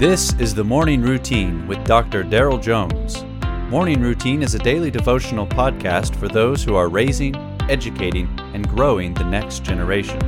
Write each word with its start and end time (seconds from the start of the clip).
This 0.00 0.32
is 0.38 0.54
the 0.54 0.64
Morning 0.64 1.02
Routine 1.02 1.66
with 1.66 1.84
Dr. 1.84 2.24
Daryl 2.24 2.58
Jones. 2.58 3.22
Morning 3.70 4.00
Routine 4.00 4.42
is 4.42 4.54
a 4.54 4.58
daily 4.58 4.90
devotional 4.90 5.46
podcast 5.46 6.16
for 6.16 6.26
those 6.26 6.64
who 6.64 6.74
are 6.74 6.88
raising, 6.88 7.36
educating, 7.68 8.26
and 8.54 8.66
growing 8.66 9.12
the 9.12 9.24
next 9.24 9.62
generation. 9.62 10.18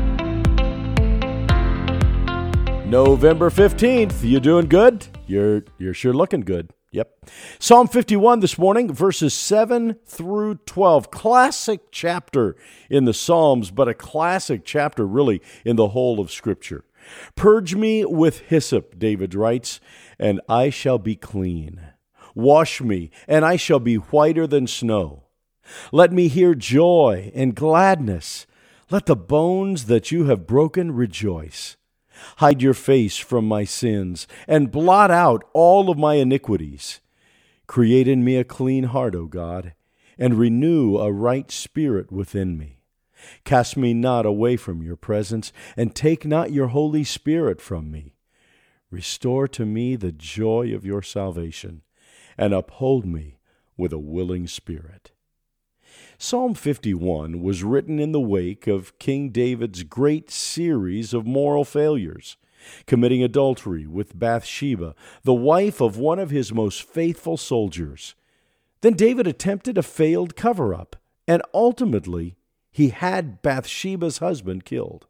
November 2.84 3.48
15th. 3.48 4.22
You 4.22 4.40
doing 4.40 4.68
good? 4.68 5.06
You're 5.26 5.64
you're 5.78 5.94
sure 5.94 6.12
looking 6.12 6.42
good. 6.42 6.68
Yep. 6.90 7.30
Psalm 7.58 7.88
51 7.88 8.40
this 8.40 8.58
morning, 8.58 8.92
verses 8.92 9.32
7 9.32 9.96
through 10.04 10.56
12. 10.66 11.10
Classic 11.10 11.80
chapter 11.90 12.56
in 12.90 13.06
the 13.06 13.14
Psalms, 13.14 13.70
but 13.70 13.88
a 13.88 13.94
classic 13.94 14.66
chapter 14.66 15.06
really 15.06 15.40
in 15.64 15.76
the 15.76 15.88
whole 15.88 16.20
of 16.20 16.30
Scripture. 16.30 16.84
Purge 17.36 17.74
me 17.74 18.04
with 18.04 18.40
hyssop, 18.40 18.98
David 18.98 19.34
writes, 19.34 19.80
and 20.18 20.40
I 20.48 20.70
shall 20.70 20.98
be 20.98 21.16
clean. 21.16 21.80
Wash 22.34 22.80
me, 22.80 23.10
and 23.28 23.44
I 23.44 23.56
shall 23.56 23.80
be 23.80 23.96
whiter 23.96 24.46
than 24.46 24.66
snow. 24.66 25.24
Let 25.92 26.12
me 26.12 26.28
hear 26.28 26.54
joy 26.54 27.30
and 27.34 27.54
gladness. 27.54 28.46
Let 28.90 29.06
the 29.06 29.16
bones 29.16 29.86
that 29.86 30.10
you 30.10 30.24
have 30.26 30.46
broken 30.46 30.92
rejoice. 30.92 31.76
Hide 32.36 32.62
your 32.62 32.74
face 32.74 33.16
from 33.16 33.46
my 33.46 33.64
sins, 33.64 34.26
and 34.46 34.70
blot 34.70 35.10
out 35.10 35.44
all 35.52 35.90
of 35.90 35.98
my 35.98 36.14
iniquities. 36.14 37.00
Create 37.66 38.06
in 38.06 38.22
me 38.22 38.36
a 38.36 38.44
clean 38.44 38.84
heart, 38.84 39.14
O 39.14 39.26
God, 39.26 39.74
and 40.18 40.38
renew 40.38 40.98
a 40.98 41.10
right 41.10 41.50
spirit 41.50 42.12
within 42.12 42.58
me. 42.58 42.81
Cast 43.44 43.76
me 43.76 43.94
not 43.94 44.26
away 44.26 44.56
from 44.56 44.82
your 44.82 44.96
presence, 44.96 45.52
and 45.76 45.94
take 45.94 46.24
not 46.24 46.52
your 46.52 46.68
Holy 46.68 47.04
Spirit 47.04 47.60
from 47.60 47.90
me. 47.90 48.14
Restore 48.90 49.48
to 49.48 49.64
me 49.64 49.96
the 49.96 50.12
joy 50.12 50.74
of 50.74 50.84
your 50.84 51.02
salvation, 51.02 51.82
and 52.36 52.52
uphold 52.52 53.06
me 53.06 53.38
with 53.76 53.92
a 53.92 53.98
willing 53.98 54.46
spirit. 54.46 55.12
Psalm 56.18 56.54
51 56.54 57.42
was 57.42 57.64
written 57.64 57.98
in 57.98 58.12
the 58.12 58.20
wake 58.20 58.66
of 58.66 58.98
King 58.98 59.30
David's 59.30 59.82
great 59.82 60.30
series 60.30 61.12
of 61.12 61.26
moral 61.26 61.64
failures, 61.64 62.36
committing 62.86 63.22
adultery 63.22 63.86
with 63.86 64.18
Bathsheba, 64.18 64.94
the 65.24 65.34
wife 65.34 65.80
of 65.80 65.96
one 65.96 66.18
of 66.18 66.30
his 66.30 66.52
most 66.52 66.82
faithful 66.82 67.36
soldiers. 67.36 68.14
Then 68.82 68.94
David 68.94 69.26
attempted 69.26 69.78
a 69.78 69.82
failed 69.82 70.36
cover 70.36 70.74
up, 70.74 70.96
and 71.26 71.42
ultimately 71.54 72.36
he 72.72 72.88
had 72.88 73.42
Bathsheba's 73.42 74.18
husband 74.18 74.64
killed. 74.64 75.06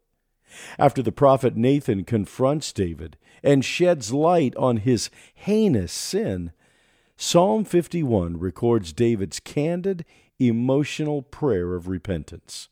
After 0.77 1.01
the 1.01 1.11
prophet 1.11 1.55
Nathan 1.55 2.03
confronts 2.03 2.71
David 2.73 3.17
and 3.41 3.65
sheds 3.65 4.13
light 4.13 4.55
on 4.57 4.77
his 4.77 5.09
heinous 5.33 5.91
sin, 5.91 6.51
Psalm 7.15 7.63
51 7.63 8.37
records 8.37 8.91
David's 8.91 9.39
candid, 9.39 10.05
emotional 10.39 11.21
prayer 11.21 11.73
of 11.73 11.87
repentance. 11.87 12.67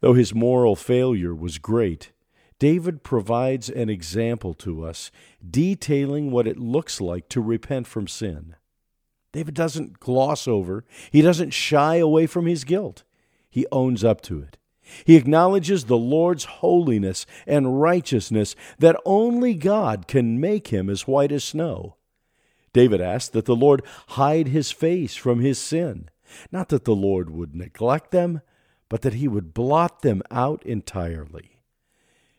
Though 0.00 0.12
his 0.12 0.34
moral 0.34 0.76
failure 0.76 1.34
was 1.34 1.58
great, 1.58 2.12
David 2.58 3.02
provides 3.02 3.70
an 3.70 3.88
example 3.88 4.54
to 4.54 4.84
us, 4.84 5.10
detailing 5.48 6.30
what 6.30 6.46
it 6.46 6.58
looks 6.58 7.00
like 7.00 7.28
to 7.30 7.40
repent 7.40 7.86
from 7.86 8.06
sin. 8.06 8.54
David 9.32 9.54
doesn't 9.54 9.98
gloss 9.98 10.46
over, 10.46 10.84
he 11.10 11.22
doesn't 11.22 11.50
shy 11.50 11.96
away 11.96 12.26
from 12.26 12.46
his 12.46 12.64
guilt 12.64 13.02
he 13.54 13.68
owns 13.70 14.02
up 14.02 14.20
to 14.20 14.40
it. 14.40 14.58
He 15.04 15.14
acknowledges 15.14 15.84
the 15.84 15.96
Lord's 15.96 16.42
holiness 16.42 17.24
and 17.46 17.80
righteousness 17.80 18.56
that 18.80 19.00
only 19.04 19.54
God 19.54 20.08
can 20.08 20.40
make 20.40 20.72
him 20.72 20.90
as 20.90 21.06
white 21.06 21.30
as 21.30 21.44
snow. 21.44 21.94
David 22.72 23.00
asked 23.00 23.32
that 23.32 23.44
the 23.44 23.54
Lord 23.54 23.82
hide 24.08 24.48
his 24.48 24.72
face 24.72 25.14
from 25.14 25.38
his 25.38 25.56
sin, 25.56 26.10
not 26.50 26.68
that 26.70 26.84
the 26.84 26.96
Lord 26.96 27.30
would 27.30 27.54
neglect 27.54 28.10
them, 28.10 28.40
but 28.88 29.02
that 29.02 29.14
he 29.14 29.28
would 29.28 29.54
blot 29.54 30.02
them 30.02 30.20
out 30.32 30.66
entirely. 30.66 31.60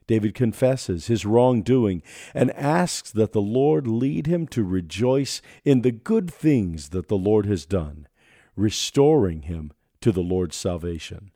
David 0.07 0.35
confesses 0.35 1.07
his 1.07 1.25
wrongdoing 1.25 2.03
and 2.33 2.51
asks 2.57 3.09
that 3.09 3.31
the 3.31 3.41
Lord 3.41 3.87
lead 3.87 4.27
him 4.27 4.47
to 4.47 4.65
rejoice 4.65 5.41
in 5.63 5.81
the 5.81 5.93
good 5.93 6.29
things 6.29 6.89
that 6.89 7.07
the 7.07 7.17
Lord 7.17 7.45
has 7.45 7.65
done, 7.65 8.09
restoring 8.57 9.43
him 9.43 9.71
to 10.05 10.11
the 10.11 10.21
Lord's 10.21 10.55
salvation. 10.55 11.31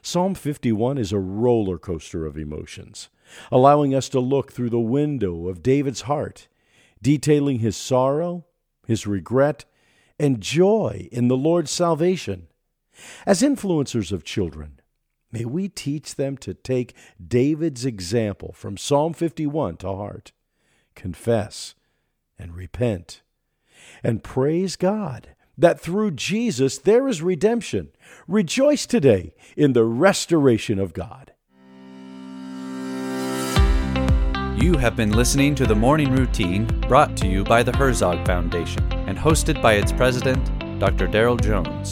Psalm 0.00 0.34
51 0.34 0.96
is 0.96 1.12
a 1.12 1.18
roller 1.18 1.76
coaster 1.76 2.24
of 2.24 2.38
emotions, 2.38 3.10
allowing 3.50 3.94
us 3.94 4.08
to 4.08 4.18
look 4.18 4.50
through 4.50 4.70
the 4.70 4.80
window 4.80 5.46
of 5.46 5.62
David's 5.62 6.00
heart, 6.02 6.48
detailing 7.02 7.58
his 7.58 7.76
sorrow, 7.76 8.46
his 8.86 9.06
regret, 9.06 9.66
and 10.18 10.40
joy 10.40 11.06
in 11.12 11.28
the 11.28 11.36
Lord's 11.36 11.70
salvation. 11.70 12.46
As 13.26 13.42
influencers 13.42 14.10
of 14.10 14.24
children, 14.24 14.80
may 15.30 15.44
we 15.44 15.68
teach 15.68 16.14
them 16.14 16.38
to 16.38 16.54
take 16.54 16.94
David's 17.22 17.84
example 17.84 18.54
from 18.54 18.78
Psalm 18.78 19.12
51 19.12 19.76
to 19.76 19.88
heart, 19.88 20.32
confess, 20.94 21.74
and 22.38 22.56
repent, 22.56 23.20
and 24.02 24.24
praise 24.24 24.76
God 24.76 25.34
that 25.56 25.80
through 25.80 26.12
Jesus 26.12 26.78
there 26.78 27.08
is 27.08 27.22
redemption. 27.22 27.88
Rejoice 28.28 28.86
today 28.86 29.34
in 29.56 29.72
the 29.72 29.84
restoration 29.84 30.78
of 30.78 30.92
God. 30.92 31.32
You 34.62 34.78
have 34.78 34.94
been 34.94 35.10
listening 35.10 35.56
to 35.56 35.66
the 35.66 35.74
Morning 35.74 36.12
Routine 36.12 36.66
brought 36.82 37.16
to 37.16 37.26
you 37.26 37.42
by 37.42 37.64
the 37.64 37.76
Herzog 37.76 38.24
Foundation 38.24 38.80
and 38.92 39.18
hosted 39.18 39.60
by 39.60 39.72
its 39.74 39.90
president, 39.90 40.46
Dr. 40.78 41.08
Daryl 41.08 41.40
Jones. 41.40 41.90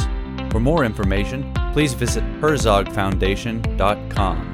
For 0.53 0.60
more 0.60 0.84
information, 0.84 1.53
please 1.72 1.94
visit 1.94 2.22
herzogfoundation.com. 2.41 4.50